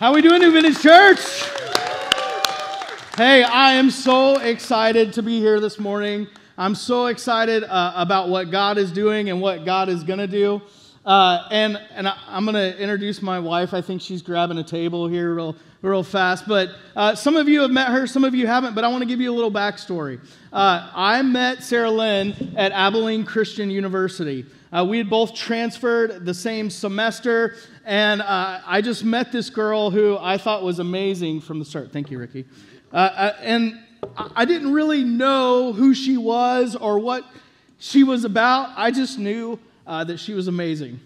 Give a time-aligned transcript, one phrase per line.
[0.00, 1.20] How we doing, New Vintage Church?
[3.18, 6.26] Hey, I am so excited to be here this morning.
[6.56, 10.26] I'm so excited uh, about what God is doing and what God is going to
[10.26, 10.62] do.
[11.04, 13.74] Uh, and and I, am going to introduce my wife.
[13.74, 16.48] I think she's grabbing a table here real, real fast.
[16.48, 18.74] But uh, some of you have met her, some of you haven't.
[18.74, 20.18] But I want to give you a little backstory.
[20.50, 24.46] Uh, I met Sarah Lynn at Abilene Christian University.
[24.72, 29.90] Uh, we had both transferred the same semester, and uh, I just met this girl
[29.90, 31.92] who I thought was amazing from the start.
[31.92, 32.44] Thank you, Ricky.
[32.92, 33.80] Uh, uh and
[34.16, 37.24] I didn't really know who she was or what
[37.78, 38.70] she was about.
[38.76, 41.00] I just knew uh, that she was amazing.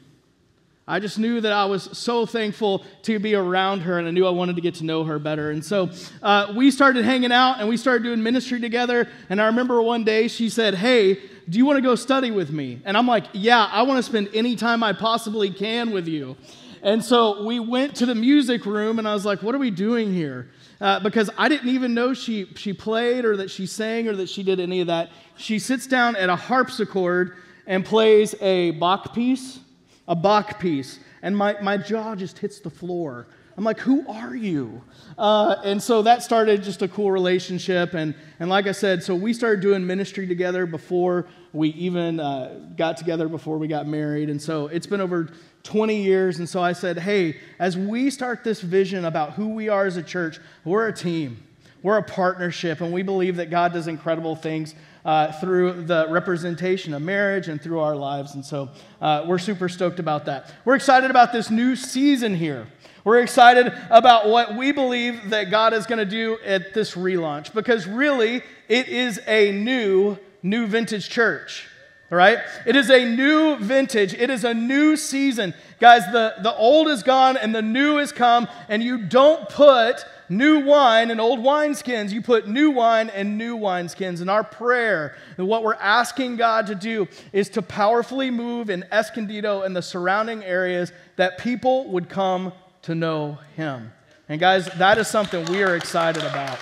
[0.86, 4.26] I just knew that I was so thankful to be around her, and I knew
[4.26, 5.50] I wanted to get to know her better.
[5.50, 5.88] And so
[6.22, 9.08] uh, we started hanging out and we started doing ministry together.
[9.30, 11.14] And I remember one day she said, Hey,
[11.48, 12.82] do you want to go study with me?
[12.84, 16.36] And I'm like, Yeah, I want to spend any time I possibly can with you.
[16.82, 19.70] And so we went to the music room, and I was like, What are we
[19.70, 20.50] doing here?
[20.82, 24.28] Uh, because I didn't even know she, she played or that she sang or that
[24.28, 25.12] she did any of that.
[25.38, 29.60] She sits down at a harpsichord and plays a Bach piece
[30.06, 33.26] a Bach piece, and my, my jaw just hits the floor.
[33.56, 34.82] I'm like, who are you?
[35.16, 37.94] Uh, and so that started just a cool relationship.
[37.94, 42.68] And, and like I said, so we started doing ministry together before we even uh,
[42.76, 44.28] got together, before we got married.
[44.28, 45.28] And so it's been over
[45.62, 46.40] 20 years.
[46.40, 49.96] And so I said, hey, as we start this vision about who we are as
[49.96, 51.40] a church, we're a team,
[51.80, 54.74] we're a partnership, and we believe that God does incredible things
[55.04, 58.34] uh, through the representation of marriage and through our lives.
[58.34, 60.52] And so uh, we're super stoked about that.
[60.64, 62.66] We're excited about this new season here.
[63.04, 67.52] We're excited about what we believe that God is going to do at this relaunch
[67.52, 71.68] because really it is a new, new vintage church.
[72.10, 72.38] All right?
[72.64, 74.14] It is a new vintage.
[74.14, 75.52] It is a new season.
[75.80, 80.06] Guys, the, the old is gone and the new has come, and you don't put
[80.28, 82.10] new wine in old wineskins.
[82.10, 84.20] You put new wine in new wineskins.
[84.20, 88.84] And our prayer, and what we're asking God to do, is to powerfully move in
[88.92, 92.52] Escondido and the surrounding areas that people would come
[92.82, 93.92] to know Him.
[94.28, 96.58] And guys, that is something we are excited about.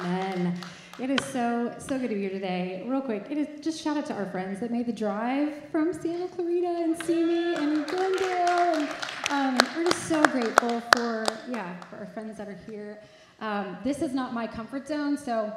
[0.00, 0.58] Amen.
[0.98, 2.82] It is so so good to be here today.
[2.86, 5.92] Real quick, it is just shout out to our friends that made the drive from
[5.92, 8.76] Santa Clarita and Simi and Glendale.
[8.76, 8.88] And
[9.30, 13.00] um, we're just so grateful for yeah for our friends that are here.
[13.40, 15.52] Um, this is not my comfort zone, so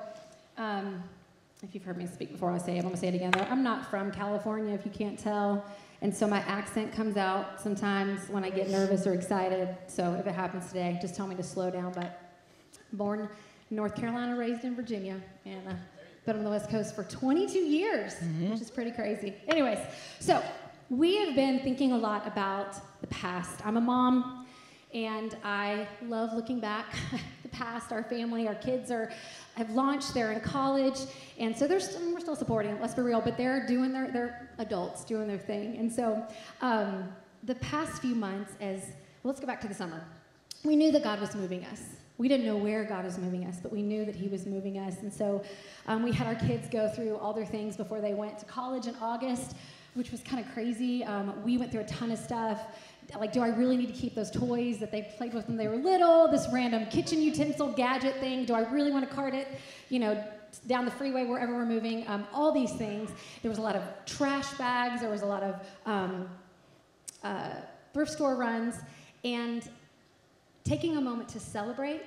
[0.57, 1.03] um,
[1.63, 2.80] if you've heard me speak before, I'll say it.
[2.80, 3.31] I'm gonna say it again.
[3.31, 5.66] Though I'm not from California, if you can't tell,
[6.02, 9.75] and so my accent comes out sometimes when I get nervous or excited.
[9.88, 11.94] So if it happens today, just tell me to slow down.
[11.94, 12.22] But
[12.94, 13.30] born
[13.69, 15.74] North Carolina, raised in Virginia, and uh,
[16.25, 18.51] been on the West Coast for 22 years, mm-hmm.
[18.51, 19.36] which is pretty crazy.
[19.47, 19.80] Anyways,
[20.19, 20.44] so
[20.89, 23.66] we have been thinking a lot about the past.
[23.66, 24.47] I'm a mom,
[24.94, 26.95] and I love looking back
[27.44, 27.91] the past.
[27.91, 29.11] Our family, our kids are
[29.55, 30.13] have launched.
[30.13, 31.00] They're in college,
[31.38, 31.79] and so they're
[32.11, 32.79] we're still supporting.
[32.81, 35.77] Let's be real, but they're doing their they're adults doing their thing.
[35.77, 36.25] And so
[36.61, 37.07] um,
[37.44, 38.79] the past few months, as
[39.23, 40.03] well, let's go back to the summer.
[40.63, 41.83] We knew that God was moving us
[42.19, 44.77] we didn't know where God was moving us, but we knew that He was moving
[44.77, 44.97] us.
[45.01, 45.41] And so
[45.88, 48.88] um, we had our kids go through all their things before they went to college
[48.88, 49.56] in August,
[50.00, 51.04] which was kind of crazy.
[51.04, 52.62] Um, we went through a ton of stuff.
[53.20, 55.68] Like, do I really need to keep those toys that they played with when they
[55.68, 56.30] were little?
[56.30, 58.46] This random kitchen utensil gadget thing?
[58.46, 59.50] Do I really want to cart it,
[59.90, 60.24] you know,
[60.68, 62.08] down the freeway wherever we're moving?
[62.08, 63.10] Um, all these things.
[63.42, 65.02] There was a lot of trash bags.
[65.02, 66.30] There was a lot of um,
[67.22, 67.56] uh,
[67.94, 68.76] thrift store runs.
[69.26, 69.68] And
[70.64, 72.04] taking a moment to celebrate,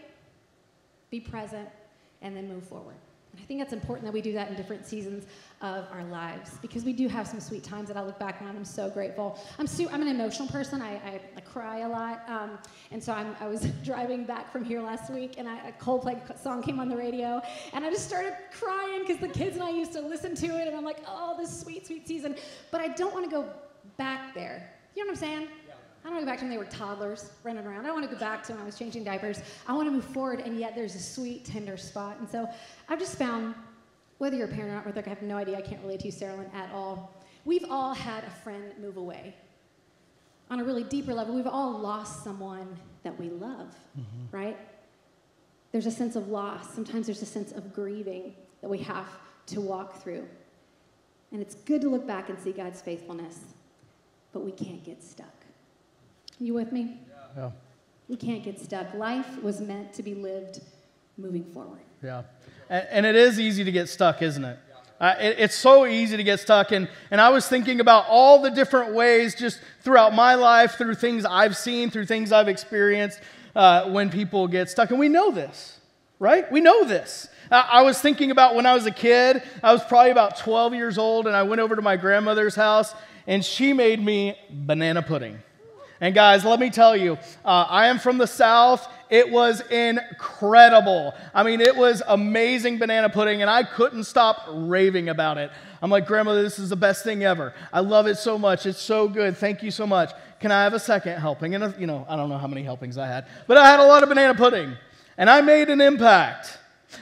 [1.10, 1.68] be present,
[2.22, 2.96] and then move forward.
[3.38, 5.26] I think that's important that we do that in different seasons
[5.62, 8.48] of our lives because we do have some sweet times that I look back on.
[8.48, 9.38] I'm so grateful.
[9.58, 10.82] I'm, I'm an emotional person.
[10.82, 12.28] I, I, I cry a lot.
[12.28, 12.58] Um,
[12.90, 16.38] and so I'm, i was driving back from here last week and I, a Coldplay
[16.38, 17.40] song came on the radio
[17.72, 20.68] and I just started crying because the kids and I used to listen to it
[20.68, 22.36] and I'm like, oh, this sweet, sweet season.
[22.70, 23.48] But I don't want to go
[23.96, 24.70] back there.
[24.94, 25.48] You know what I'm saying?
[26.04, 27.80] I don't want to go back to when they were toddlers running around.
[27.80, 29.40] I don't want to go back to when I was changing diapers.
[29.68, 32.16] I want to move forward, and yet there's a sweet, tender spot.
[32.18, 32.48] And so
[32.88, 33.54] I've just found,
[34.18, 36.06] whether you're a parent or not, whether I have no idea, I can't relate to
[36.06, 37.14] you, Sarah Lynn, at all.
[37.44, 39.34] We've all had a friend move away.
[40.50, 44.36] On a really deeper level, we've all lost someone that we love, mm-hmm.
[44.36, 44.56] right?
[45.70, 46.74] There's a sense of loss.
[46.74, 49.08] Sometimes there's a sense of grieving that we have
[49.46, 50.26] to walk through.
[51.30, 53.40] And it's good to look back and see God's faithfulness,
[54.32, 55.41] but we can't get stuck.
[56.42, 56.98] You with me?
[57.36, 57.50] Yeah.
[58.08, 58.94] We can't get stuck.
[58.94, 60.60] Life was meant to be lived
[61.16, 61.82] moving forward.
[62.02, 62.24] Yeah.
[62.68, 64.58] And, and it is easy to get stuck, isn't it?
[65.00, 66.72] Uh, it, it's so easy to get stuck.
[66.72, 70.96] And, and I was thinking about all the different ways just throughout my life, through
[70.96, 73.20] things I've seen, through things I've experienced,
[73.54, 74.90] uh, when people get stuck.
[74.90, 75.78] And we know this,
[76.18, 76.50] right?
[76.50, 77.28] We know this.
[77.52, 80.98] I was thinking about when I was a kid, I was probably about 12 years
[80.98, 82.94] old, and I went over to my grandmother's house,
[83.26, 85.38] and she made me banana pudding.
[86.02, 87.12] And guys, let me tell you,
[87.44, 88.88] uh, I am from the South.
[89.08, 91.14] It was incredible.
[91.32, 95.52] I mean, it was amazing banana pudding, and I couldn't stop raving about it.
[95.80, 97.54] I'm like, Grandmother, this is the best thing ever.
[97.72, 98.66] I love it so much.
[98.66, 99.36] It's so good.
[99.36, 100.10] Thank you so much.
[100.40, 101.54] Can I have a second helping?
[101.54, 103.86] And, you know, I don't know how many helpings I had, but I had a
[103.86, 104.76] lot of banana pudding,
[105.16, 106.58] and I made an impact.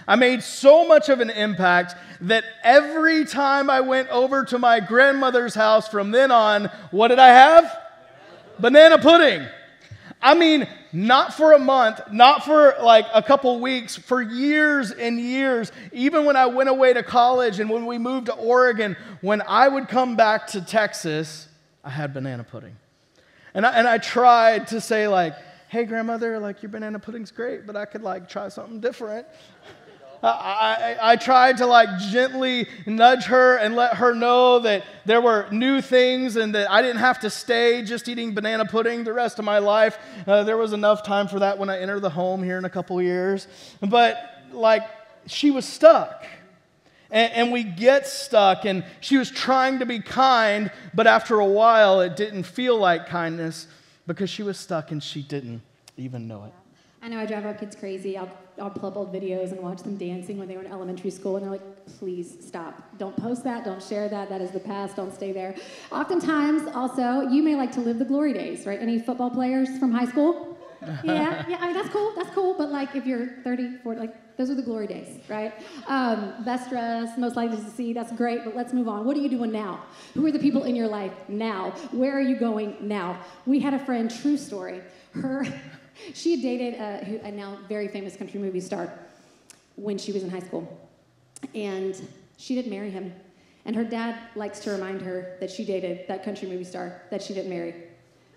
[0.07, 4.79] I made so much of an impact that every time I went over to my
[4.79, 7.79] grandmother's house from then on, what did I have?
[8.61, 9.47] Banana pudding.
[10.23, 15.19] I mean, not for a month, not for like a couple weeks, for years and
[15.19, 15.73] years.
[15.93, 19.69] Even when I went away to college and when we moved to Oregon, when I
[19.69, 21.49] would come back to Texas,
[21.83, 22.77] I had banana pudding.
[23.55, 25.35] And I, and I tried to say, like,
[25.69, 29.27] hey, grandmother, like, your banana pudding's great, but I could like try something different.
[30.23, 35.49] I, I, tried to like gently nudge her and let her know that there were
[35.51, 39.39] new things and that I didn't have to stay just eating banana pudding the rest
[39.39, 39.99] of my life.
[40.27, 42.71] Uh, there was enough time for that when I enter the home here in a
[42.71, 43.49] couple years.
[43.81, 44.19] But
[44.53, 44.83] like,
[45.27, 46.27] she was stuck.
[47.11, 51.47] And, and we get stuck, and she was trying to be kind, but after a
[51.47, 53.67] while, it didn't feel like kindness
[54.07, 55.63] because she was stuck and she didn't
[55.97, 56.53] even know it.
[57.03, 58.17] I know I drive our kids crazy.
[58.17, 61.11] I'll, I'll pull up old videos and watch them dancing when they were in elementary
[61.11, 62.83] school, and they're like, please stop.
[62.99, 63.65] Don't post that.
[63.65, 64.29] Don't share that.
[64.29, 64.97] That is the past.
[64.97, 65.55] Don't stay there.
[65.91, 68.81] Oftentimes, also, you may like to live the glory days, right?
[68.81, 70.59] Any football players from high school?
[71.05, 74.37] yeah, yeah, I mean, that's cool, that's cool, but like if you're 30, 40, like
[74.39, 75.53] those are the glory days, right?
[75.87, 79.05] Um, best dress, most likely to see, that's great, but let's move on.
[79.05, 79.85] What are you doing now?
[80.15, 81.73] Who are the people in your life now?
[81.93, 83.21] Where are you going now?
[83.45, 84.81] We had a friend, true story,
[85.13, 85.47] her
[86.15, 88.93] she dated a, a now very famous country movie star
[89.77, 90.81] when she was in high school.
[91.55, 92.01] And
[92.37, 93.13] she didn't marry him.
[93.65, 97.23] And her dad likes to remind her that she dated that country movie star that
[97.23, 97.75] she didn't marry,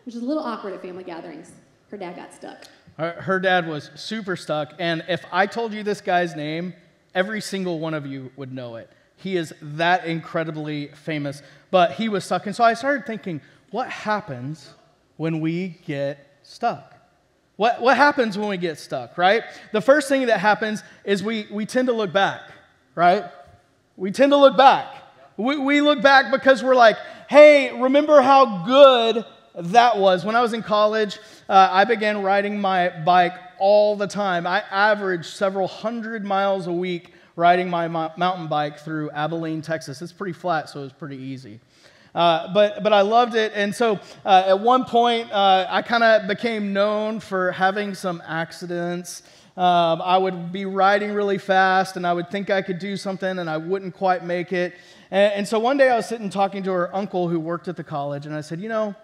[0.06, 1.52] which is a little awkward at family gatherings.
[1.90, 2.66] Her dad got stuck.
[2.98, 4.74] Her dad was super stuck.
[4.80, 6.74] And if I told you this guy's name,
[7.16, 8.90] every single one of you would know it.
[9.16, 11.42] He is that incredibly famous.
[11.72, 12.46] But he was stuck.
[12.46, 14.74] And so I started thinking, what happens
[15.18, 16.93] when we get stuck?
[17.56, 19.44] What, what happens when we get stuck, right?
[19.72, 22.42] The first thing that happens is we, we tend to look back,
[22.96, 23.26] right?
[23.96, 24.88] We tend to look back.
[25.38, 26.98] We, we look back because we're like,
[27.30, 30.26] hey, remember how good that was.
[30.26, 34.48] When I was in college, uh, I began riding my bike all the time.
[34.48, 40.02] I averaged several hundred miles a week riding my mountain bike through Abilene, Texas.
[40.02, 41.60] It's pretty flat, so it was pretty easy.
[42.14, 43.54] Uh, but, but I loved it.
[43.56, 48.22] And so uh, at one point, uh, I kind of became known for having some
[48.26, 49.24] accidents.
[49.56, 53.40] Um, I would be riding really fast and I would think I could do something
[53.40, 54.74] and I wouldn't quite make it.
[55.12, 57.78] And, and so one day I was sitting talking to her uncle who worked at
[57.78, 58.96] the college, and I said, You know,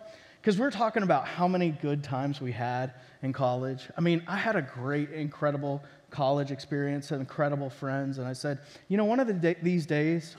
[0.41, 3.89] because we're talking about how many good times we had in college.
[3.95, 8.17] I mean, I had a great, incredible college experience and incredible friends.
[8.17, 10.35] And I said, You know, one of the day- these days,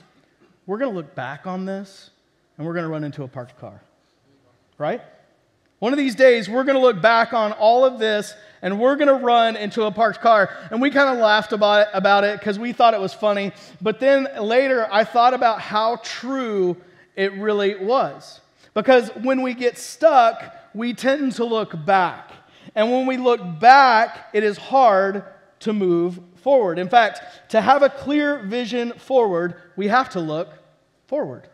[0.65, 2.09] we're going to look back on this
[2.57, 3.81] and we're going to run into a parked car.
[4.77, 5.01] Right?
[5.79, 8.95] One of these days, we're going to look back on all of this and we're
[8.95, 10.55] going to run into a parked car.
[10.69, 13.51] And we kind of laughed about it about it because we thought it was funny.
[13.81, 16.77] But then later, I thought about how true
[17.15, 18.41] it really was.
[18.75, 22.31] Because when we get stuck, we tend to look back.
[22.75, 25.25] And when we look back, it is hard
[25.61, 26.79] to move forward.
[26.79, 30.49] In fact, to have a clear vision forward, we have to look
[31.07, 31.47] forward.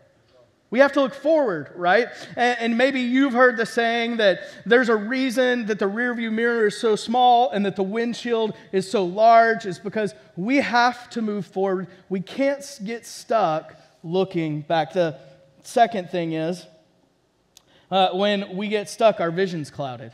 [0.69, 2.09] We have to look forward, right?
[2.36, 6.77] And, maybe you've heard the saying that there's a reason that the rearview mirror is
[6.77, 9.65] so small and that the windshield is so large.
[9.65, 11.88] Is because we have to move forward.
[12.09, 14.91] We can't get stuck looking back.
[14.91, 15.17] The
[15.63, 16.65] second thing is
[17.89, 20.12] uh, when we get stuck, our vision's clouded.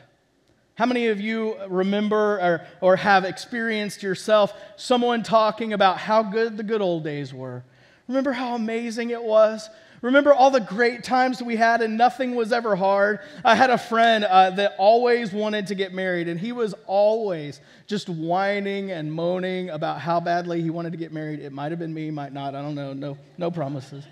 [0.75, 6.57] How many of you remember or, or have experienced yourself someone talking about how good
[6.57, 7.63] the good old days were?
[8.07, 9.69] Remember how amazing it was?
[10.01, 13.19] Remember all the great times we had and nothing was ever hard?
[13.45, 17.61] I had a friend uh, that always wanted to get married, and he was always
[17.87, 21.39] just whining and moaning about how badly he wanted to get married.
[21.39, 22.53] It might have been me, might not.
[22.53, 22.91] I don't know.
[22.91, 24.05] No, no promises.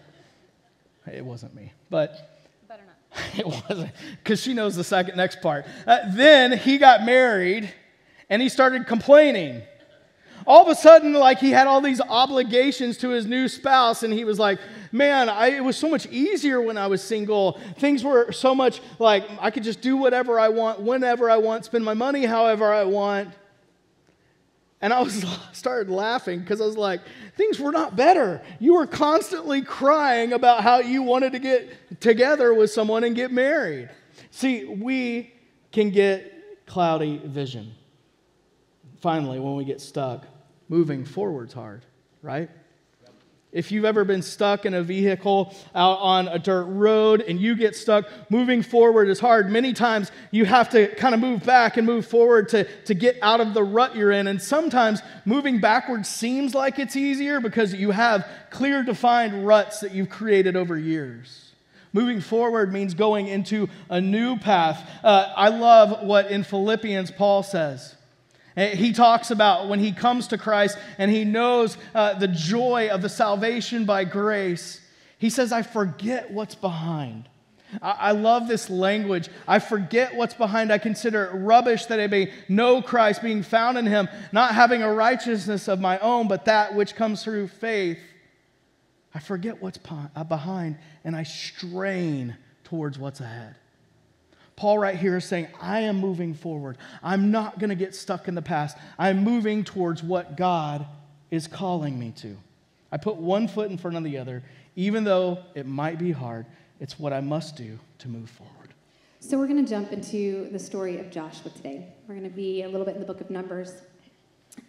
[1.05, 1.73] It wasn't me.
[1.89, 2.41] But
[3.37, 3.91] it wasn't,
[4.23, 5.65] because she knows the second next part.
[5.85, 7.71] Uh, then he got married
[8.29, 9.61] and he started complaining.
[10.47, 14.13] All of a sudden, like he had all these obligations to his new spouse, and
[14.13, 14.59] he was like,
[14.93, 17.59] Man, I, it was so much easier when I was single.
[17.77, 21.63] Things were so much like I could just do whatever I want, whenever I want,
[21.65, 23.29] spend my money however I want.
[24.81, 27.01] And I was started laughing because I was like,
[27.37, 28.41] things were not better.
[28.59, 33.31] You were constantly crying about how you wanted to get together with someone and get
[33.31, 33.89] married.
[34.31, 35.33] See, we
[35.71, 37.73] can get cloudy vision.
[38.99, 40.25] Finally, when we get stuck,
[40.71, 41.83] moving forward's hard,
[42.21, 42.49] right?
[43.51, 47.57] If you've ever been stuck in a vehicle out on a dirt road and you
[47.57, 49.51] get stuck, moving forward is hard.
[49.51, 53.17] Many times you have to kind of move back and move forward to, to get
[53.21, 54.27] out of the rut you're in.
[54.27, 59.93] And sometimes moving backwards seems like it's easier because you have clear, defined ruts that
[59.93, 61.51] you've created over years.
[61.91, 64.89] Moving forward means going into a new path.
[65.03, 67.97] Uh, I love what in Philippians Paul says.
[68.57, 72.89] Eh, he talks about when he comes to Christ and he knows uh, the joy
[72.91, 74.81] of the salvation by grace.
[75.17, 77.29] He says, I forget what's behind.
[77.81, 79.29] I, I love this language.
[79.47, 80.71] I forget what's behind.
[80.71, 84.83] I consider it rubbish that I may know Christ, being found in him, not having
[84.83, 87.99] a righteousness of my own, but that which comes through faith.
[89.13, 89.79] I forget what's
[90.15, 93.55] uh, behind and I strain towards what's ahead.
[94.61, 96.77] Paul, right here, is saying, I am moving forward.
[97.01, 98.77] I'm not going to get stuck in the past.
[98.99, 100.85] I'm moving towards what God
[101.31, 102.37] is calling me to.
[102.91, 104.43] I put one foot in front of the other,
[104.75, 106.45] even though it might be hard.
[106.79, 108.75] It's what I must do to move forward.
[109.19, 111.87] So, we're going to jump into the story of Joshua today.
[112.07, 113.81] We're going to be a little bit in the book of Numbers,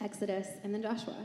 [0.00, 1.16] Exodus, and then Joshua.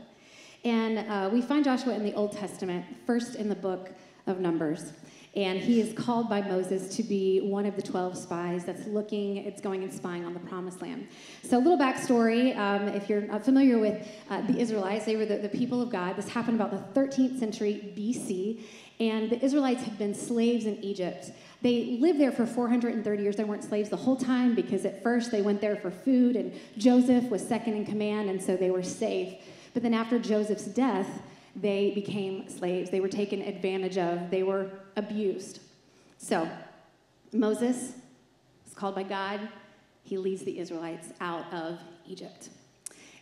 [0.66, 3.92] And uh, we find Joshua in the Old Testament, first in the book
[4.26, 4.92] of Numbers.
[5.36, 9.36] And he is called by Moses to be one of the 12 spies that's looking,
[9.36, 11.06] it's going and spying on the promised land.
[11.42, 15.38] So, a little backstory um, if you're familiar with uh, the Israelites, they were the,
[15.38, 16.16] the people of God.
[16.16, 18.62] This happened about the 13th century BC,
[19.00, 21.30] and the Israelites had been slaves in Egypt.
[21.60, 23.36] They lived there for 430 years.
[23.36, 26.52] They weren't slaves the whole time because at first they went there for food, and
[26.76, 29.34] Joseph was second in command, and so they were safe.
[29.74, 31.22] But then after Joseph's death,
[31.60, 32.90] they became slaves.
[32.90, 35.60] They were taken advantage of, they were abused.
[36.18, 36.48] So,
[37.32, 37.94] Moses
[38.66, 39.40] is called by God.
[40.02, 42.50] He leads the Israelites out of Egypt.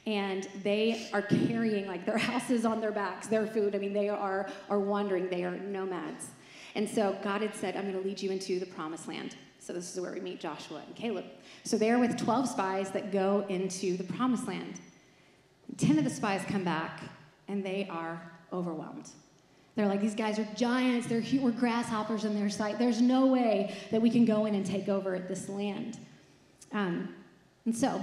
[0.07, 3.75] And they are carrying like their houses on their backs, their food.
[3.75, 6.29] I mean, they are, are wandering, they are nomads.
[6.75, 9.37] And so God had said, I'm going to lead you into the promised land.
[9.59, 11.25] So this is where we meet Joshua and Caleb.
[11.65, 14.81] So they're with 12 spies that go into the promised land.
[15.77, 17.01] 10 of the spies come back
[17.49, 19.11] and they are overwhelmed.
[19.77, 22.79] They're like, these guys are giants, they're we're grasshoppers in their sight.
[22.79, 25.99] There's no way that we can go in and take over this land.
[26.73, 27.15] Um,
[27.67, 28.03] and so,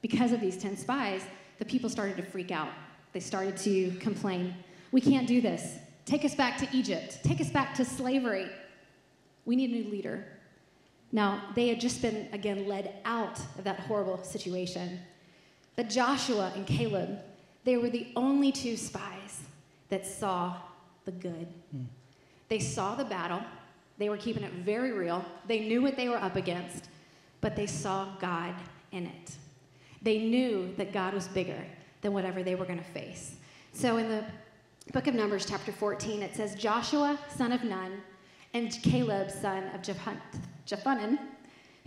[0.00, 1.22] because of these 10 spies,
[1.58, 2.68] the people started to freak out.
[3.12, 4.54] They started to complain.
[4.92, 5.76] We can't do this.
[6.04, 7.18] Take us back to Egypt.
[7.24, 8.46] Take us back to slavery.
[9.44, 10.24] We need a new leader.
[11.10, 15.00] Now, they had just been, again, led out of that horrible situation.
[15.74, 17.18] But Joshua and Caleb,
[17.64, 19.40] they were the only two spies
[19.88, 20.56] that saw
[21.06, 21.48] the good.
[21.74, 21.86] Mm.
[22.48, 23.40] They saw the battle,
[23.96, 26.88] they were keeping it very real, they knew what they were up against,
[27.40, 28.54] but they saw God
[28.92, 29.36] in it.
[30.02, 31.64] They knew that God was bigger
[32.02, 33.36] than whatever they were going to face.
[33.72, 34.24] So in the
[34.92, 38.02] book of Numbers, chapter 14, it says Joshua, son of Nun,
[38.54, 41.18] and Caleb, son of Jephunneh,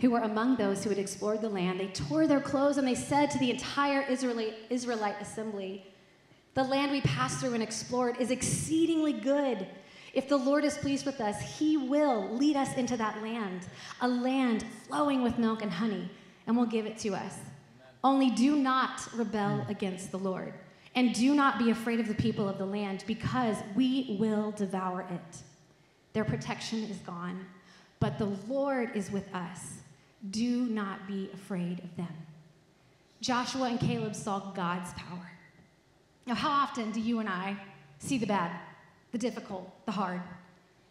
[0.00, 2.94] who were among those who had explored the land, they tore their clothes and they
[2.94, 5.86] said to the entire Israelite, Israelite assembly,
[6.54, 9.66] The land we passed through and explored is exceedingly good.
[10.12, 13.66] If the Lord is pleased with us, he will lead us into that land,
[14.00, 16.10] a land flowing with milk and honey,
[16.46, 17.36] and will give it to us.
[18.02, 20.54] Only do not rebel against the Lord,
[20.94, 25.02] and do not be afraid of the people of the land, because we will devour
[25.02, 25.42] it.
[26.12, 27.46] Their protection is gone,
[28.00, 29.80] but the Lord is with us
[30.30, 32.14] do not be afraid of them.
[33.20, 35.32] Joshua and Caleb saw God's power.
[36.30, 37.56] Now, how often do you and I
[37.98, 38.52] see the bad,
[39.10, 40.20] the difficult, the hard,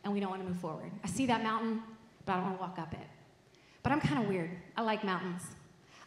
[0.03, 0.91] and we don't want to move forward?
[1.01, 1.81] I see that mountain,
[2.25, 3.07] but I don't want to walk up it.
[3.81, 4.51] But I'm kind of weird.
[4.75, 5.43] I like mountains.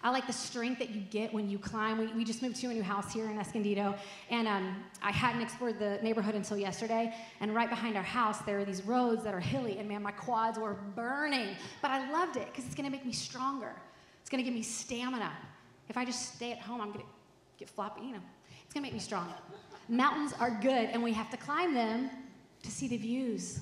[0.03, 1.97] I like the strength that you get when you climb.
[1.97, 3.95] We, we just moved to a new house here in Escondido,
[4.29, 7.15] and um, I hadn't explored the neighborhood until yesterday.
[7.41, 10.12] And right behind our house, there are these roads that are hilly, and man, my
[10.12, 11.57] quads were burning.
[11.81, 13.73] But I loved it because it's going to make me stronger.
[14.21, 15.33] It's going to give me stamina.
[15.89, 17.11] If I just stay at home, I'm going to
[17.59, 18.03] get floppy.
[18.03, 18.21] You know,
[18.73, 19.29] it's to make me strong.
[19.91, 22.09] Mountains are good, and we have to climb them
[22.62, 23.61] to see the views.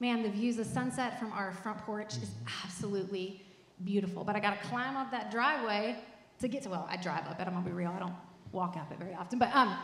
[0.00, 2.32] Man, the views, the sunset from our front porch is
[2.64, 3.46] absolutely
[3.84, 4.24] beautiful.
[4.24, 5.98] But I got to climb up that driveway
[6.40, 7.92] to get to, well, I drive up it, I'm to be real.
[7.94, 8.14] I don't
[8.50, 9.38] walk up it very often.
[9.38, 9.76] But, um,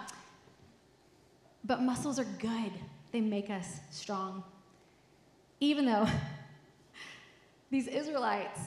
[1.62, 2.72] but muscles are good,
[3.12, 4.42] they make us strong.
[5.60, 6.08] Even though
[7.70, 8.58] these Israelites,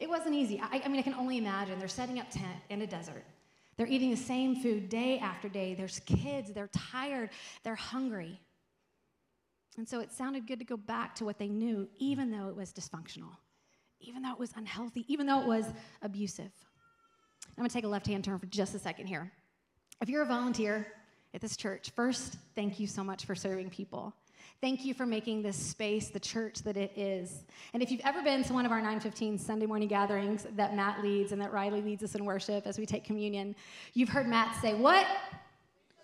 [0.00, 0.60] it wasn't easy.
[0.60, 1.78] I, I mean, I can only imagine.
[1.78, 3.22] They're setting up tent in a desert.
[3.80, 5.72] They're eating the same food day after day.
[5.72, 7.30] There's kids, they're tired,
[7.64, 8.38] they're hungry.
[9.78, 12.54] And so it sounded good to go back to what they knew, even though it
[12.54, 13.30] was dysfunctional,
[13.98, 15.64] even though it was unhealthy, even though it was
[16.02, 16.52] abusive.
[17.48, 19.32] I'm gonna take a left hand turn for just a second here.
[20.02, 20.86] If you're a volunteer
[21.32, 24.12] at this church, first, thank you so much for serving people.
[24.60, 27.44] Thank you for making this space the church that it is.
[27.72, 31.02] And if you've ever been to one of our 915 Sunday morning gatherings that Matt
[31.02, 33.56] leads and that Riley leads us in worship as we take communion,
[33.94, 35.06] you've heard Matt say, What?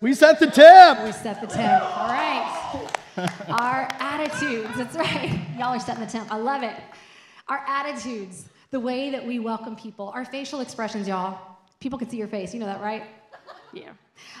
[0.01, 1.03] We set the temp.
[1.03, 1.83] We set the temp.
[1.83, 2.89] All right.
[3.47, 5.39] our attitudes, that's right.
[5.55, 6.31] Y'all are setting the temp.
[6.33, 6.75] I love it.
[7.47, 11.57] Our attitudes, the way that we welcome people, our facial expressions, y'all.
[11.79, 12.55] People can see your face.
[12.55, 13.03] You know that, right?
[13.71, 13.91] Yeah.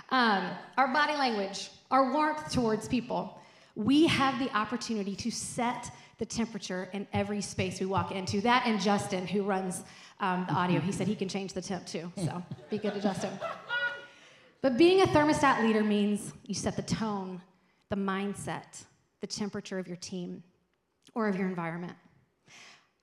[0.09, 3.36] Um, our body language, our warmth towards people.
[3.77, 8.41] We have the opportunity to set the temperature in every space we walk into.
[8.41, 9.83] That and Justin, who runs
[10.19, 12.11] um, the audio, he said he can change the temp too.
[12.15, 13.29] So be good to Justin.
[14.63, 17.39] But being a thermostat leader means you set the tone,
[17.89, 18.83] the mindset,
[19.21, 20.41] the temperature of your team
[21.13, 21.93] or of your environment.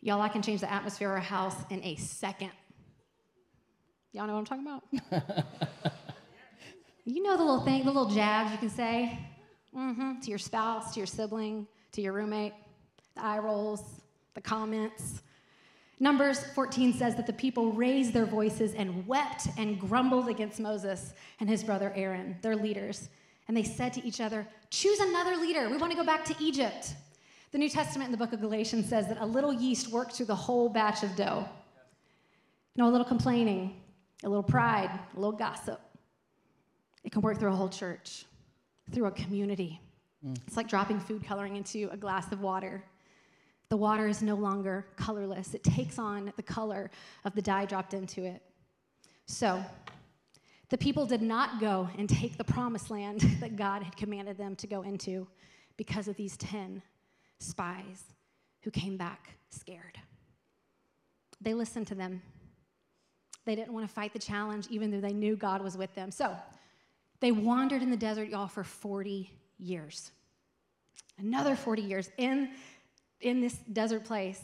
[0.00, 2.50] Y'all, I can change the atmosphere of a house in a second.
[4.10, 5.44] Y'all know what I'm talking about?
[7.04, 9.16] you know the little thing, the little jabs you can say
[9.76, 12.54] mm-hmm, to your spouse, to your sibling, to your roommate,
[13.14, 14.00] the eye rolls,
[14.34, 15.22] the comments.
[16.00, 21.14] Numbers 14 says that the people raised their voices and wept and grumbled against Moses
[21.40, 23.08] and his brother Aaron, their leaders.
[23.46, 25.68] And they said to each other, Choose another leader.
[25.68, 26.94] We want to go back to Egypt.
[27.52, 30.26] The New Testament in the book of Galatians says that a little yeast worked through
[30.26, 31.48] the whole batch of dough.
[32.74, 33.80] You know, a little complaining,
[34.24, 35.80] a little pride, a little gossip.
[37.04, 38.24] It can work through a whole church,
[38.92, 39.80] through a community.
[40.26, 40.36] Mm.
[40.46, 42.84] It's like dropping food coloring into a glass of water.
[43.68, 46.90] The water is no longer colorless, it takes on the color
[47.24, 48.42] of the dye dropped into it.
[49.26, 49.64] So,
[50.70, 54.56] the people did not go and take the promised land that God had commanded them
[54.56, 55.26] to go into
[55.76, 56.82] because of these 10
[57.38, 58.04] spies
[58.62, 59.98] who came back scared.
[61.40, 62.22] They listened to them.
[63.44, 66.10] They didn't want to fight the challenge, even though they knew God was with them.
[66.10, 66.34] So
[67.24, 70.10] they wandered in the desert, y'all, for 40 years.
[71.16, 72.50] Another 40 years in,
[73.22, 74.42] in this desert place.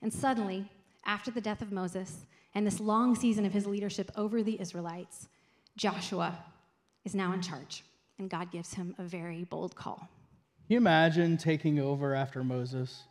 [0.00, 0.70] And suddenly,
[1.04, 5.26] after the death of Moses, and this long season of his leadership over the Israelites,
[5.76, 6.38] Joshua
[7.04, 7.82] is now in charge,
[8.20, 10.08] and God gives him a very bold call.
[10.68, 13.02] Can you imagine taking over after Moses?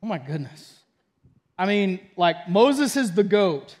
[0.00, 0.78] Oh my goodness.
[1.58, 3.74] I mean, like, Moses is the goat.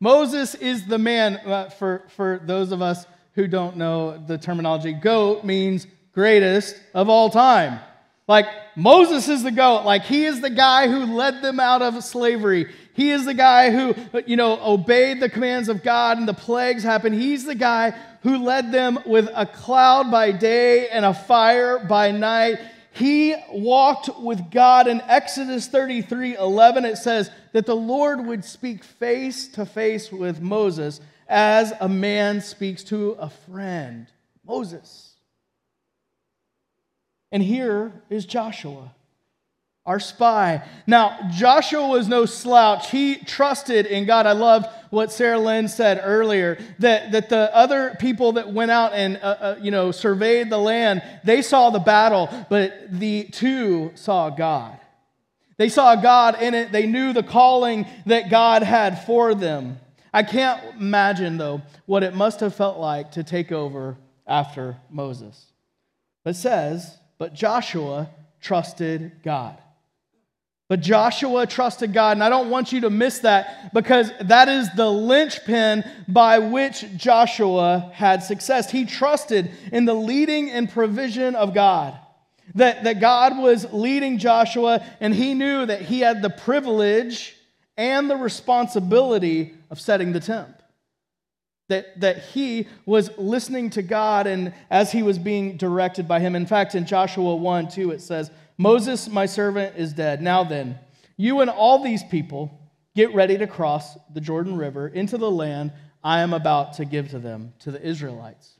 [0.00, 3.06] Moses is the man, uh, for, for those of us
[3.36, 7.78] who don't know the terminology, goat means greatest of all time.
[8.26, 9.84] Like Moses is the goat.
[9.84, 12.72] Like he is the guy who led them out of slavery.
[12.94, 13.94] He is the guy who,
[14.26, 17.14] you know, obeyed the commands of God and the plagues happened.
[17.14, 17.90] He's the guy
[18.22, 22.58] who led them with a cloud by day and a fire by night.
[22.90, 26.86] He walked with God in Exodus 33 11.
[26.86, 32.40] It says that the Lord would speak face to face with Moses as a man
[32.40, 34.06] speaks to a friend.
[34.44, 35.14] Moses.
[37.32, 38.94] And here is Joshua,
[39.84, 40.62] our spy.
[40.86, 42.90] Now, Joshua was no slouch.
[42.90, 44.26] He trusted in God.
[44.26, 48.92] I loved what Sarah Lynn said earlier that, that the other people that went out
[48.94, 53.90] and uh, uh, you know surveyed the land, they saw the battle, but the two
[53.96, 54.78] saw God.
[55.58, 56.70] They saw God in it.
[56.70, 59.78] They knew the calling that God had for them.
[60.16, 65.52] I can't imagine, though, what it must have felt like to take over after Moses.
[66.24, 68.08] It says, but Joshua
[68.40, 69.58] trusted God.
[70.68, 74.70] But Joshua trusted God, and I don't want you to miss that because that is
[74.74, 78.70] the linchpin by which Joshua had success.
[78.70, 81.94] He trusted in the leading and provision of God.
[82.54, 87.36] That, that God was leading Joshua, and he knew that he had the privilege
[87.76, 90.62] and the responsibility of setting the temp
[91.68, 96.36] that, that he was listening to God and as he was being directed by him.
[96.36, 100.22] In fact, in Joshua 1 2, it says, Moses, my servant, is dead.
[100.22, 100.78] Now then,
[101.16, 102.60] you and all these people
[102.94, 107.10] get ready to cross the Jordan River into the land I am about to give
[107.10, 108.55] to them, to the Israelites.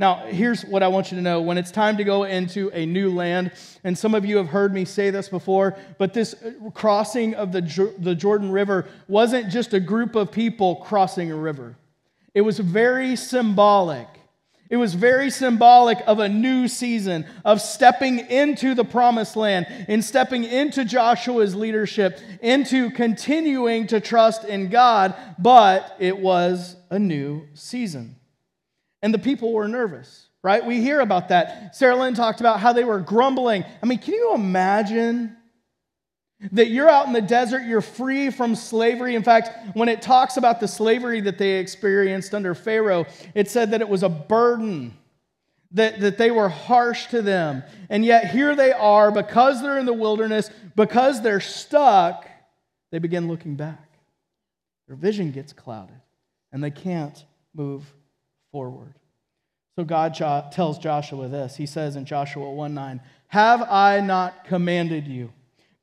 [0.00, 1.40] Now, here's what I want you to know.
[1.40, 3.50] When it's time to go into a new land,
[3.82, 7.50] and some of you have heard me say this before, but this uh, crossing of
[7.50, 11.76] the, the Jordan River wasn't just a group of people crossing a river.
[12.32, 14.06] It was very symbolic.
[14.70, 20.02] It was very symbolic of a new season, of stepping into the promised land, in
[20.02, 27.48] stepping into Joshua's leadership, into continuing to trust in God, but it was a new
[27.54, 28.14] season.
[29.02, 30.64] And the people were nervous, right?
[30.64, 31.76] We hear about that.
[31.76, 33.64] Sarah Lynn talked about how they were grumbling.
[33.82, 35.36] I mean, can you imagine
[36.52, 39.16] that you're out in the desert, you're free from slavery.
[39.16, 43.72] In fact, when it talks about the slavery that they experienced under Pharaoh, it said
[43.72, 44.96] that it was a burden,
[45.72, 47.64] that, that they were harsh to them.
[47.90, 52.28] And yet here they are, because they're in the wilderness, because they're stuck,
[52.92, 53.98] they begin looking back.
[54.86, 56.00] Their vision gets clouded,
[56.52, 57.92] and they can't move
[58.52, 58.94] forward.
[59.76, 61.56] So God tells Joshua this.
[61.56, 65.32] He says in Joshua 1 9, Have I not commanded you?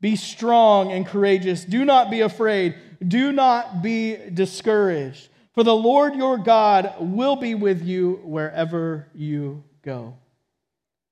[0.02, 1.64] Be strong and courageous.
[1.64, 2.76] Do not be afraid.
[3.06, 5.30] Do not be discouraged.
[5.54, 10.18] For the Lord your God will be with you wherever you go.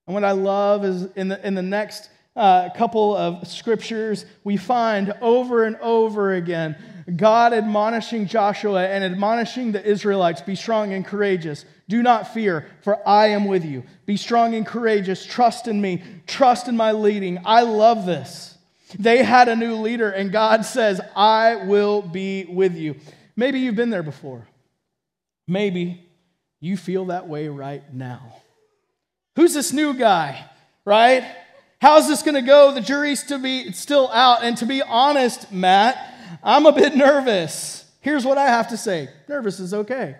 [0.06, 4.56] And what I love is in the, in the next uh, couple of scriptures, we
[4.56, 6.76] find over and over again
[7.16, 11.64] God admonishing Joshua and admonishing the Israelites be strong and courageous.
[11.88, 13.84] Do not fear, for I am with you.
[14.06, 15.24] Be strong and courageous.
[15.24, 16.02] Trust in me.
[16.26, 17.40] Trust in my leading.
[17.44, 18.56] I love this.
[18.98, 22.96] They had a new leader, and God says, I will be with you.
[23.36, 24.46] Maybe you've been there before.
[25.46, 26.08] Maybe
[26.60, 28.36] you feel that way right now.
[29.36, 30.48] Who's this new guy,
[30.86, 31.24] right?
[31.84, 32.72] How's this going to go?
[32.72, 34.42] The jury's to be still out.
[34.42, 37.84] And to be honest, Matt, I'm a bit nervous.
[38.00, 40.16] Here's what I have to say nervous is okay.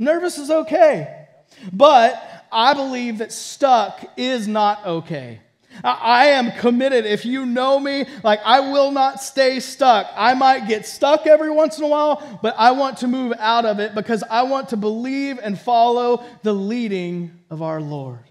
[0.00, 1.26] Nervous is okay.
[1.72, 5.38] But I believe that stuck is not okay.
[5.84, 7.06] I am committed.
[7.06, 10.10] If you know me, like I will not stay stuck.
[10.16, 13.64] I might get stuck every once in a while, but I want to move out
[13.64, 18.29] of it because I want to believe and follow the leading of our Lord.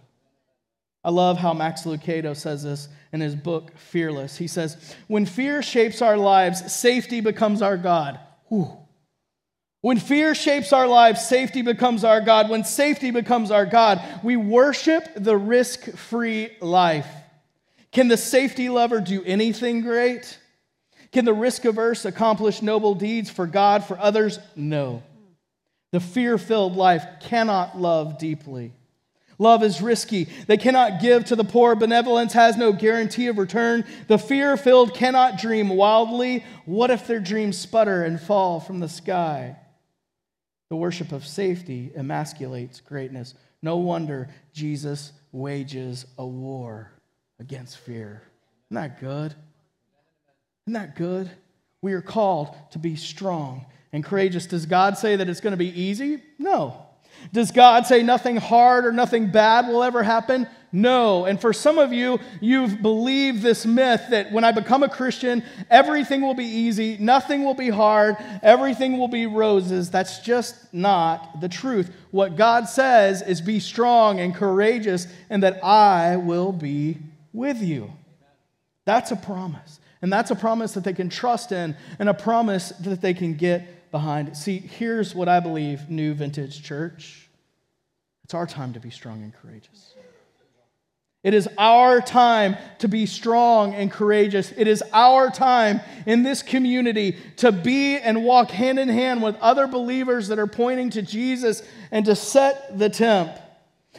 [1.04, 4.38] I love how Max Lucado says this in his book, Fearless.
[4.38, 8.20] He says, When fear shapes our lives, safety becomes our God.
[8.50, 8.70] Whew.
[9.82, 12.50] When fear shapes our lives, safety becomes our God.
[12.50, 17.08] When safety becomes our God, we worship the risk free life.
[17.92, 20.38] Can the safety lover do anything great?
[21.12, 24.38] Can the risk averse accomplish noble deeds for God, for others?
[24.56, 25.02] No.
[25.92, 28.74] The fear filled life cannot love deeply.
[29.42, 30.26] Love is risky.
[30.48, 31.74] They cannot give to the poor.
[31.74, 33.86] Benevolence has no guarantee of return.
[34.08, 36.44] The fear filled cannot dream wildly.
[36.66, 39.56] What if their dreams sputter and fall from the sky?
[40.70, 43.34] The worship of safety emasculates greatness.
[43.64, 46.92] No wonder Jesus wages a war
[47.40, 48.24] against fear.
[48.70, 49.34] Isn't that good?
[50.68, 51.32] Isn't that good?
[51.82, 54.46] We are called to be strong and courageous.
[54.46, 56.22] Does God say that it's going to be easy?
[56.38, 56.89] No.
[57.32, 60.48] Does God say nothing hard or nothing bad will ever happen?
[60.72, 61.26] No.
[61.26, 65.44] And for some of you, you've believed this myth that when I become a Christian,
[65.70, 69.90] everything will be easy, nothing will be hard, everything will be roses.
[69.90, 71.92] That's just not the truth.
[72.12, 76.98] What God says is be strong and courageous, and that I will be
[77.34, 77.92] with you.
[78.86, 79.80] That's a promise.
[80.02, 83.34] And that's a promise that they can trust in and a promise that they can
[83.34, 84.36] get behind.
[84.38, 87.30] See, here's what I believe, New Vintage Church
[88.30, 89.96] it's our time to be strong and courageous.
[91.24, 94.54] It is our time to be strong and courageous.
[94.56, 99.36] It is our time in this community to be and walk hand in hand with
[99.38, 103.36] other believers that are pointing to Jesus and to set the temp.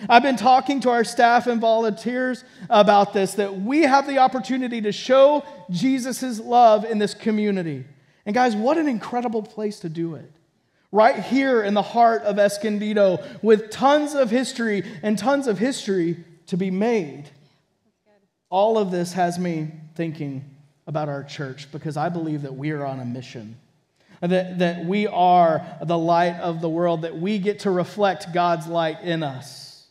[0.09, 4.81] I've been talking to our staff and volunteers about this that we have the opportunity
[4.83, 7.85] to show Jesus' love in this community.
[8.26, 10.30] And guys, what an incredible place to do it.
[10.92, 16.24] Right here in the heart of Escondido, with tons of history and tons of history
[16.46, 17.30] to be made.
[18.50, 20.44] All of this has me thinking
[20.87, 23.56] about our church because I believe that we are on a mission.
[24.20, 28.66] That, that we are the light of the world, that we get to reflect God's
[28.66, 29.87] light in us.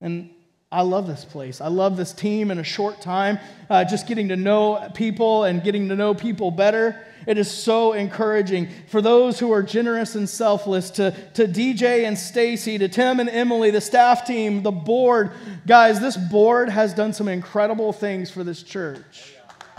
[0.00, 0.30] And
[0.72, 1.60] I love this place.
[1.60, 5.64] I love this team in a short time, uh, just getting to know people and
[5.64, 7.04] getting to know people better.
[7.26, 12.16] It is so encouraging for those who are generous and selfless to, to DJ and
[12.16, 15.32] Stacy, to Tim and Emily, the staff team, the board.
[15.66, 19.34] Guys, this board has done some incredible things for this church.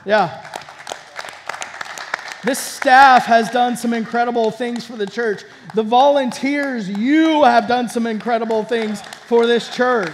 [0.05, 0.45] Yeah.
[2.43, 5.45] This staff has done some incredible things for the church.
[5.73, 10.11] The volunteers, you have done some incredible things for this church.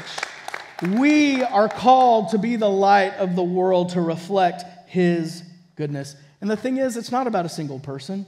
[0.81, 5.41] We are called to be the light of the world to reflect His
[5.75, 6.15] goodness.
[6.39, 8.27] And the thing is, it's not about a single person.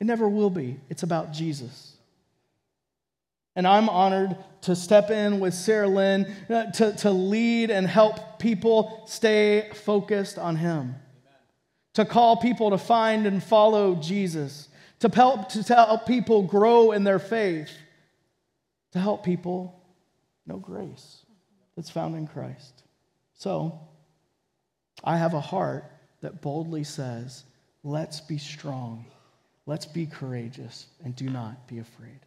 [0.00, 0.80] It never will be.
[0.88, 1.94] It's about Jesus.
[3.54, 8.38] And I'm honored to step in with Sarah Lynn uh, to, to lead and help
[8.38, 10.94] people stay focused on Him,
[11.94, 17.04] to call people to find and follow Jesus, to help, to help people grow in
[17.04, 17.70] their faith,
[18.92, 19.78] to help people
[20.46, 21.21] know grace
[21.76, 22.82] that's found in Christ.
[23.34, 23.80] So,
[25.04, 27.44] I have a heart that boldly says,
[27.84, 29.06] Let's be strong,
[29.66, 32.20] let's be courageous, and do not be afraid.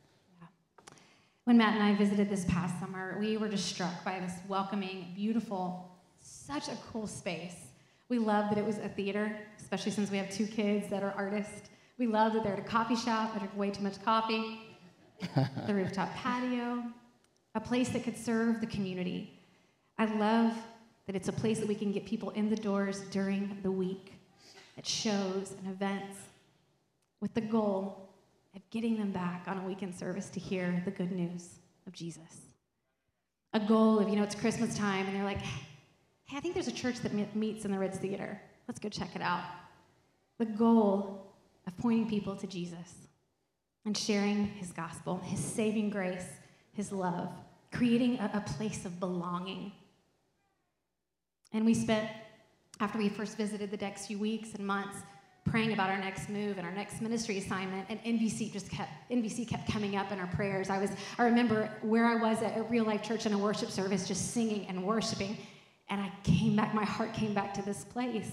[1.45, 5.13] When Matt and I visited this past summer, we were just struck by this welcoming,
[5.15, 7.55] beautiful, such a cool space.
[8.10, 11.13] We loved that it was a theater, especially since we have two kids that are
[11.15, 11.69] artists.
[11.97, 13.31] We loved that they're at a coffee shop.
[13.36, 14.60] I drink way too much coffee.
[15.67, 16.84] the rooftop patio,
[17.53, 19.35] a place that could serve the community.
[19.97, 20.53] I love
[21.05, 24.13] that it's a place that we can get people in the doors during the week
[24.77, 26.17] at shows and events
[27.21, 28.10] with the goal
[28.55, 31.49] of getting them back on a weekend service to hear the good news
[31.88, 32.53] of Jesus.
[33.53, 35.41] A goal of, you know, it's Christmas time and they're like,
[36.25, 38.41] hey, I think there's a church that meets in the Ritz Theater.
[38.67, 39.43] Let's go check it out.
[40.39, 41.34] The goal
[41.67, 42.93] of pointing people to Jesus
[43.86, 46.27] and sharing his gospel, his saving grace,
[46.73, 47.29] his love,
[47.71, 49.71] creating a, a place of belonging
[51.56, 52.10] and we spent,
[52.82, 54.98] after we first visited the next few weeks and months,
[55.46, 59.48] praying about our next move and our next ministry assignment and NVC just kept NVC
[59.48, 60.70] kept coming up in our prayers.
[60.70, 63.70] I was I remember where I was at a real life church in a worship
[63.70, 65.38] service just singing and worshiping
[65.89, 68.32] and I came back my heart came back to this place.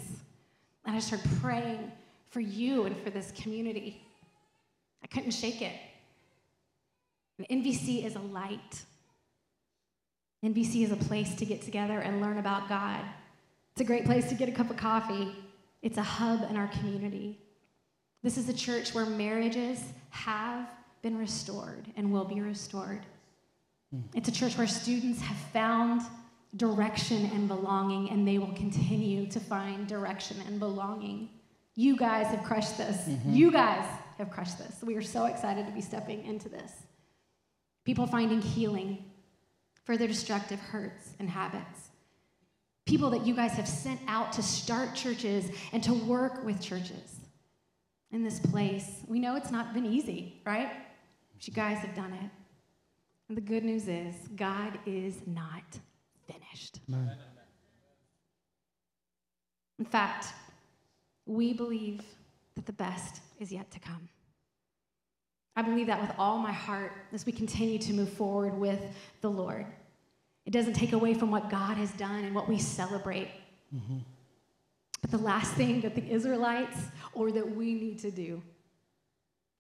[0.85, 1.93] And I started praying
[2.31, 4.03] for you and for this community.
[5.05, 5.75] I couldn't shake it.
[7.51, 8.83] And is a light.
[10.45, 13.01] NVC is a place to get together and learn about God.
[13.73, 15.35] It's a great place to get a cup of coffee.
[15.83, 17.39] It's a hub in our community.
[18.23, 20.69] This is a church where marriages have
[21.01, 23.07] been restored and will be restored.
[24.15, 26.03] It's a church where students have found
[26.57, 31.29] direction and belonging, and they will continue to find direction and belonging.
[31.75, 32.97] You guys have crushed this.
[32.97, 33.35] Mm-hmm.
[33.35, 33.85] You guys
[34.19, 34.83] have crushed this.
[34.83, 36.73] We are so excited to be stepping into this.
[37.85, 39.05] People finding healing
[39.85, 41.91] for their destructive hurts and habits.
[42.87, 47.21] People that you guys have sent out to start churches and to work with churches
[48.11, 49.01] in this place.
[49.07, 50.71] We know it's not been easy, right?
[51.33, 52.31] But you guys have done it.
[53.29, 55.63] And the good news is, God is not
[56.27, 56.81] finished.
[56.89, 57.17] Amen.
[59.79, 60.27] In fact,
[61.27, 62.03] we believe
[62.55, 64.09] that the best is yet to come.
[65.55, 68.81] I believe that with all my heart as we continue to move forward with
[69.21, 69.67] the Lord.
[70.47, 73.29] It doesn't take away from what God has done and what we celebrate.
[73.75, 73.99] Mm-hmm.
[75.01, 76.79] But the last thing that the Israelites
[77.13, 78.43] or that we need to do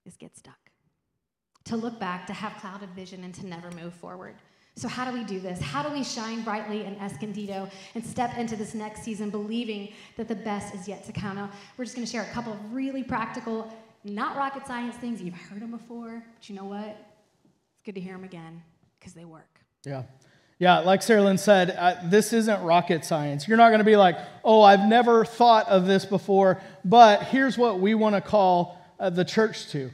[0.06, 0.58] is get stuck.
[1.66, 4.34] To look back, to have clouded vision, and to never move forward.
[4.74, 5.60] So, how do we do this?
[5.60, 10.28] How do we shine brightly in Escondido and step into this next season believing that
[10.28, 11.36] the best is yet to come?
[11.36, 13.72] Now, we're just going to share a couple of really practical
[14.04, 15.22] not rocket science things.
[15.22, 16.96] You've heard them before, but you know what?
[17.44, 18.62] It's good to hear them again
[18.98, 19.60] because they work.
[19.84, 20.02] Yeah.
[20.58, 23.48] Yeah, like Sarah Lynn said, uh, this isn't rocket science.
[23.48, 27.58] You're not going to be like, oh, I've never thought of this before, but here's
[27.58, 29.90] what we want to call uh, the church to.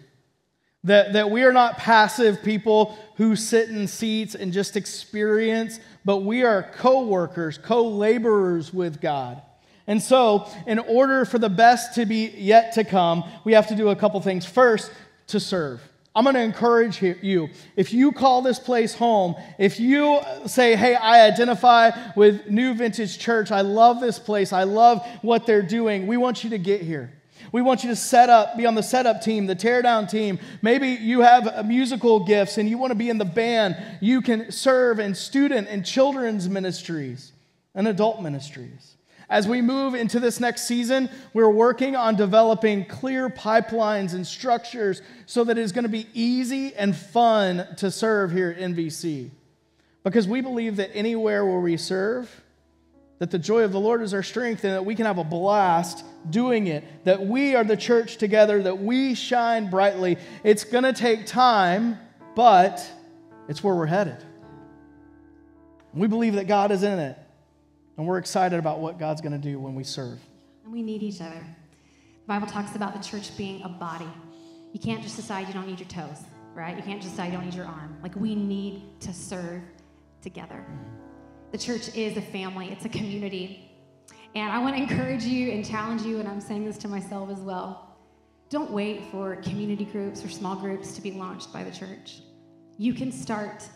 [0.85, 6.19] That, that we are not passive people who sit in seats and just experience, but
[6.19, 9.41] we are co workers, co laborers with God.
[9.89, 13.75] And so, in order for the best to be yet to come, we have to
[13.75, 14.47] do a couple things.
[14.47, 14.93] First,
[15.29, 15.81] to serve.
[16.15, 17.49] I'm going to encourage you.
[17.77, 23.19] If you call this place home, if you say, hey, I identify with New Vintage
[23.19, 26.83] Church, I love this place, I love what they're doing, we want you to get
[26.83, 27.13] here.
[27.53, 30.39] We want you to set up, be on the setup team, the teardown team.
[30.61, 33.77] Maybe you have musical gifts and you want to be in the band.
[34.01, 37.33] You can serve in student and children's ministries
[37.75, 38.98] and adult ministries.
[39.31, 45.03] As we move into this next season, we're working on developing clear pipelines and structures
[45.27, 49.31] so that it's going to be easy and fun to serve here at NVC.
[50.03, 52.43] Because we believe that anywhere where we serve,
[53.19, 55.25] that the joy of the Lord is our strength and that we can have a
[55.25, 60.17] blast doing it, that we are the church together, that we shine brightly.
[60.43, 61.99] It's going to take time,
[62.35, 62.81] but
[63.47, 64.25] it's where we're headed.
[65.93, 67.19] We believe that God is in it.
[67.99, 70.21] And we're excited about what God's going to do when we serve.
[70.65, 71.35] And we need each other.
[71.35, 74.09] The Bible talks about the church being a body.
[74.73, 76.23] You can't just decide you don't need your toes,
[76.55, 76.77] right?
[76.77, 77.99] You can't just decide you don't need your arm.
[78.01, 79.63] Like, we need to serve
[80.23, 80.65] together.
[81.51, 83.69] The church is a family, it's a community.
[84.35, 87.31] And I want to encourage you and challenge you, and I'm saying this to myself
[87.31, 87.97] as well,
[88.51, 92.23] Don't wait for community groups or small groups to be launched by the church.
[92.79, 93.69] You can start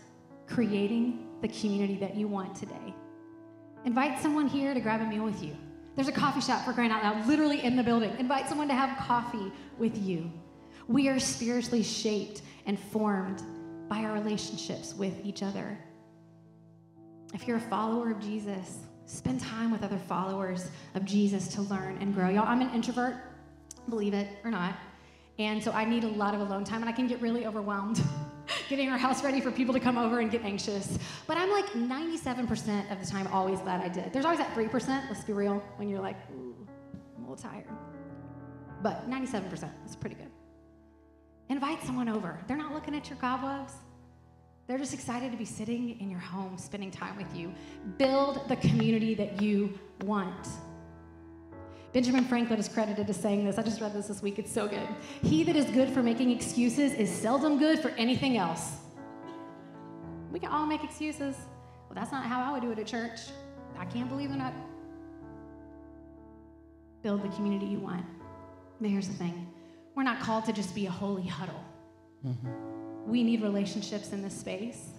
[0.47, 2.95] creating the community that you want today.
[3.85, 5.57] Invite someone here to grab a meal with you.
[5.95, 8.14] There's a coffee shop for crying out loud, literally in the building.
[8.18, 10.31] Invite someone to have coffee with you.
[10.88, 13.42] We are spiritually shaped and formed
[13.88, 15.77] by our relationships with each other.
[17.35, 21.99] If you're a follower of Jesus, spend time with other followers of Jesus to learn
[22.01, 22.29] and grow.
[22.31, 23.16] Y'all, I'm an introvert,
[23.88, 24.75] believe it or not.
[25.38, 28.03] And so I need a lot of alone time, and I can get really overwhelmed
[28.69, 30.99] getting our house ready for people to come over and get anxious.
[31.27, 34.13] But I'm like 97% of the time always glad I did.
[34.13, 36.55] There's always that 3%, let's be real, when you're like, ooh,
[37.17, 37.67] I'm a little tired.
[38.83, 40.31] But 97% is pretty good.
[41.49, 42.39] Invite someone over.
[42.47, 43.75] They're not looking at your cobwebs.
[44.67, 47.53] They're just excited to be sitting in your home, spending time with you.
[47.99, 50.49] Build the community that you want.
[51.93, 53.59] Benjamin Franklin is credited as saying this.
[53.59, 54.39] I just read this this week.
[54.39, 54.89] It's so good.
[55.23, 58.77] He that is good for making excuses is seldom good for anything else.
[60.31, 61.37] We can all make excuses.
[61.89, 63.21] Well, that's not how I would do it at church.
[63.79, 64.55] I can't believe they're not.
[67.03, 68.07] Build the community you want.
[68.81, 69.47] But here's the thing
[69.95, 71.63] we're not called to just be a holy huddle.
[72.27, 73.11] Mm-hmm.
[73.11, 74.93] We need relationships in this space,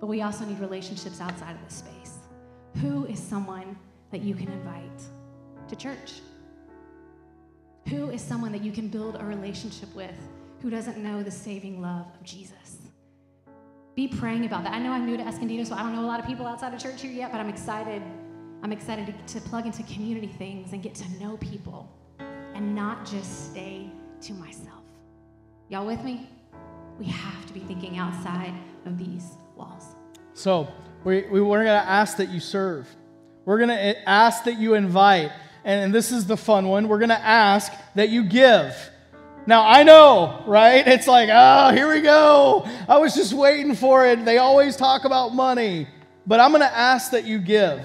[0.00, 2.14] but we also need relationships outside of this space.
[2.80, 3.76] Who is someone
[4.10, 5.02] that you can invite?
[5.72, 6.20] To church?
[7.88, 10.14] Who is someone that you can build a relationship with
[10.60, 12.78] who doesn't know the saving love of Jesus?
[13.96, 14.72] Be praying about that.
[14.72, 16.72] I know I'm new to Escondido, so I don't know a lot of people outside
[16.72, 18.02] of church here yet, but I'm excited.
[18.62, 21.90] I'm excited to, to plug into community things and get to know people
[22.54, 23.90] and not just stay
[24.22, 24.84] to myself.
[25.68, 26.28] Y'all with me?
[26.98, 28.54] We have to be thinking outside
[28.86, 29.96] of these walls.
[30.34, 30.68] So,
[31.04, 32.88] we, we, we're going to ask that you serve.
[33.44, 35.32] We're going to eh, ask that you invite
[35.64, 36.88] and this is the fun one.
[36.88, 38.74] We're going to ask that you give.
[39.46, 40.86] Now, I know, right?
[40.86, 42.66] It's like, oh, here we go.
[42.88, 44.24] I was just waiting for it.
[44.24, 45.88] They always talk about money.
[46.26, 47.84] But I'm going to ask that you give.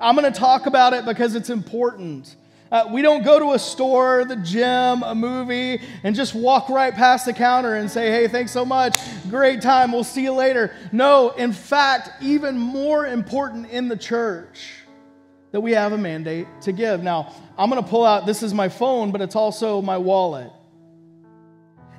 [0.00, 2.36] I'm going to talk about it because it's important.
[2.70, 6.94] Uh, we don't go to a store, the gym, a movie, and just walk right
[6.94, 8.98] past the counter and say, hey, thanks so much.
[9.28, 9.92] Great time.
[9.92, 10.74] We'll see you later.
[10.92, 14.78] No, in fact, even more important in the church
[15.52, 17.02] that we have a mandate to give.
[17.02, 20.52] Now, I'm going to pull out this is my phone, but it's also my wallet.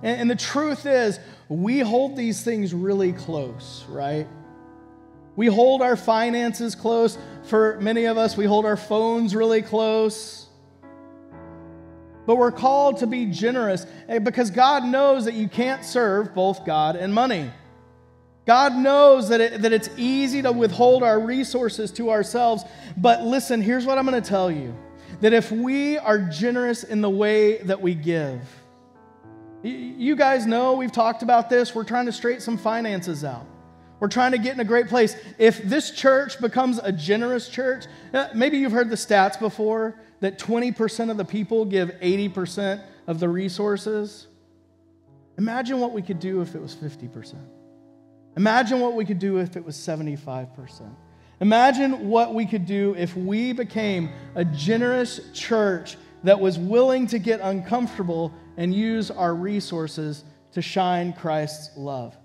[0.02, 4.28] And, and, the truth is, we hold these things really close, right?
[5.36, 7.18] We hold our finances close.
[7.44, 10.48] For many of us, we hold our phones really close.
[12.26, 16.66] But we're called to be generous eh, because God knows that you can't serve both
[16.66, 17.52] God and money.
[18.50, 22.64] God knows that, it, that it's easy to withhold our resources to ourselves.
[22.98, 24.76] But listen, here's what I'm going to tell you
[25.22, 28.42] that if we are generous in the way that we give,
[29.62, 31.76] you guys know we've talked about this.
[31.76, 33.46] We're trying to straighten some finances out.
[34.00, 35.16] We're trying to get in a great place.
[35.38, 37.86] If this church becomes a generous church,
[38.16, 43.20] uh, maybe you've heard the stats before that 20% of the people give 80% of
[43.20, 44.26] the resources.
[45.38, 47.36] Imagine what we could do if it was 50%.
[48.38, 50.90] Imagine what we could do if it was 75%.
[51.42, 57.20] Imagine what we could do if we became a generous church that was willing to
[57.20, 62.16] get uncomfortable and use our resources to shine Christ's love.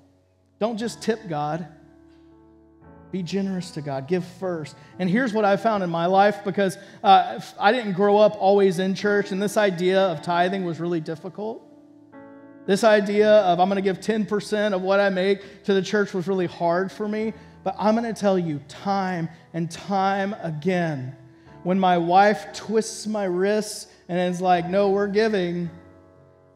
[0.59, 1.67] Don't just tip God.
[3.13, 4.09] Be generous to God.
[4.09, 4.75] Give first.
[4.99, 8.81] And here's what I found in my life because uh, I didn't grow up always
[8.81, 11.63] in church, and this idea of tithing was really difficult.
[12.67, 16.15] This idea of I'm going to give 10% of what I make to the church
[16.15, 17.35] was really hard for me.
[17.63, 21.17] But I'm going to tell you time and time again
[21.63, 25.71] when my wife twists my wrists and is like, no, we're giving,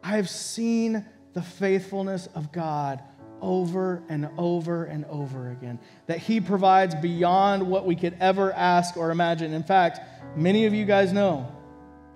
[0.03, 3.03] I've seen the faithfulness of God
[3.40, 5.79] over and over and over again.
[6.07, 9.55] That He provides beyond what we could ever ask or imagine.
[9.55, 10.01] In fact,
[10.37, 11.51] many of you guys know,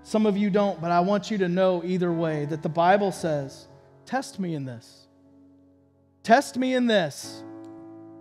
[0.02, 3.12] some of you don't, but I want you to know either way that the Bible
[3.12, 3.68] says,
[4.12, 5.07] Test me in this.
[6.22, 7.42] Test me in this.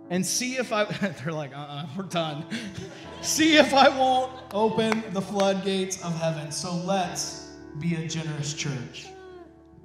[0.08, 0.84] And see if I,
[1.22, 2.46] they're like, uh uh-uh, uh, we are done.
[3.20, 6.50] see if I won't open the floodgates of heaven.
[6.50, 9.08] So let's be a generous church.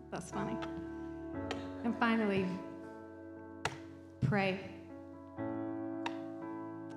[0.10, 0.56] That's funny.
[1.84, 2.46] And finally,
[4.22, 4.62] pray.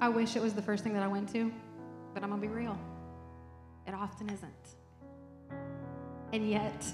[0.00, 1.52] I wish it was the first thing that I went to,
[2.14, 2.78] but I'm going to be real.
[3.88, 4.76] It often isn't.
[6.32, 6.86] And yet,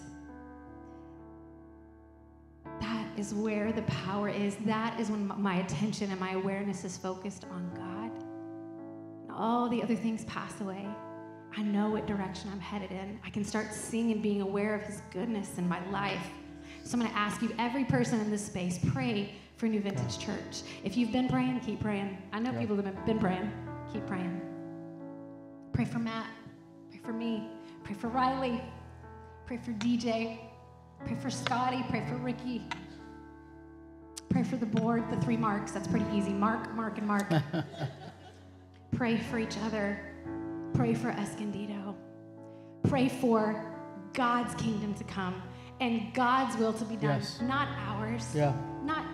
[2.81, 4.57] that is where the power is.
[4.67, 8.11] That is when my attention and my awareness is focused on God.
[9.23, 10.87] And all the other things pass away.
[11.57, 13.19] I know what direction I'm headed in.
[13.25, 16.27] I can start seeing and being aware of His goodness in my life.
[16.85, 20.19] So I'm going to ask you, every person in this space, pray for New Vintage
[20.19, 20.63] Church.
[20.85, 22.17] If you've been praying, keep praying.
[22.33, 22.61] I know Yeah.
[22.61, 23.51] people have been praying.
[23.93, 24.41] Keep praying.
[25.73, 26.27] Pray for Matt.
[26.91, 27.49] Pray for me.
[27.85, 28.61] Pray for Riley.
[29.47, 30.39] Pray for DJ.
[31.05, 31.85] Pray for Scotty.
[31.89, 32.63] Pray for Ricky.
[34.29, 35.73] Pray for the board, the three marks.
[35.73, 36.33] That's pretty easy.
[36.33, 37.33] Mark, Mark, and Mark.
[38.97, 40.01] Pray for each other.
[40.75, 41.95] Pray for Escondido.
[42.89, 43.73] Pray for
[44.13, 45.43] God's kingdom to come
[45.81, 47.41] and God's will to be done, Yes.
[47.43, 48.33] not ours.
[48.35, 48.55] Yeah.
[48.83, 49.05] Not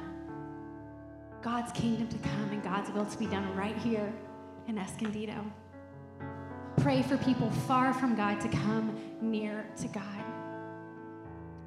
[1.42, 4.12] God's kingdom to come and God's will to be done right here
[4.68, 5.44] in Escondido.
[6.80, 10.24] Pray for people far from God to come near to God.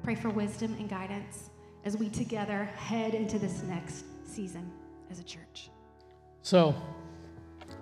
[0.06, 1.50] Pray for wisdom and guidance
[1.84, 4.70] as we together head into this next season
[5.10, 5.68] as a church.
[6.42, 6.76] So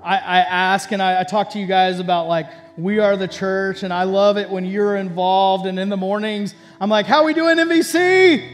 [0.03, 2.47] I, I ask and I, I talk to you guys about like
[2.79, 5.67] we are the church, and I love it when you're involved.
[5.67, 8.53] And in the mornings, I'm like, "How we doing, NVC?"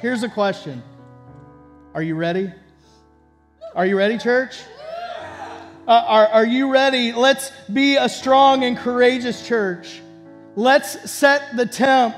[0.00, 0.80] Here's a question:
[1.92, 2.52] Are you ready?
[3.74, 4.60] Are you ready, church?
[5.88, 7.12] Uh, are, are you ready?
[7.12, 10.02] Let's be a strong and courageous church.
[10.54, 12.14] Let's set the temp.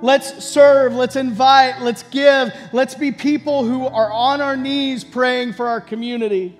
[0.00, 0.94] Let's serve.
[0.94, 1.82] Let's invite.
[1.82, 2.54] Let's give.
[2.72, 6.58] Let's be people who are on our knees praying for our community.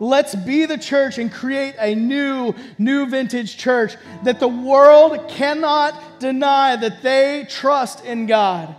[0.00, 6.18] Let's be the church and create a new, new vintage church that the world cannot
[6.18, 8.74] deny that they trust in God,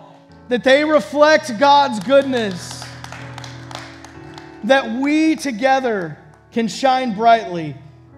[0.49, 2.84] that they reflect God's goodness,
[4.66, 6.18] that we together
[6.51, 7.76] can shine brightly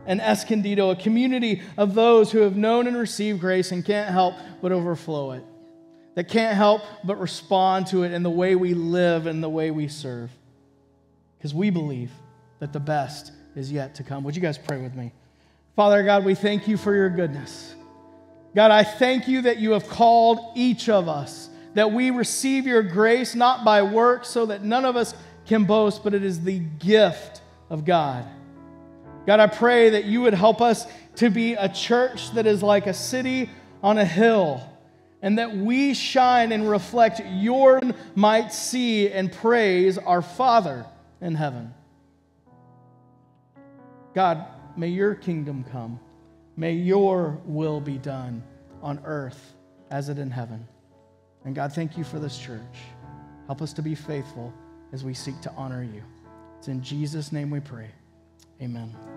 [0.07, 4.35] in Escondido, a community of those who have known and received grace and can't help
[4.61, 5.43] but overflow it,
[6.15, 9.71] that can't help but respond to it in the way we live and the way
[9.71, 10.31] we serve.
[11.37, 12.11] Because we believe
[12.59, 14.23] that the best is yet to come.
[14.23, 15.11] Would you guys pray with me?
[15.75, 17.75] Father God, we thank you for your goodness.
[18.55, 22.81] God, I thank you that you have called each of us, that we receive your
[22.81, 25.13] grace not by works so that none of us
[25.45, 28.25] can boast, but it is the gift of God.
[29.26, 32.88] God, I pray that you would help us to be a church that is like
[32.88, 33.49] a city
[33.82, 34.61] on a hill,
[35.21, 37.82] and that we shine and reflect your
[38.15, 40.86] might see and praise our Father
[41.21, 41.73] in heaven.
[44.13, 44.45] God,
[44.78, 45.99] may your kingdom come.
[46.57, 48.43] May your will be done
[48.82, 49.53] on earth
[49.91, 50.67] as it in heaven.
[51.43, 52.61] And God, thank you for this church.
[53.47, 54.53] Help us to be faithful
[54.93, 56.01] as we seek to honor you.
[56.57, 57.89] It's in Jesus' name we pray.
[58.61, 59.14] Amen.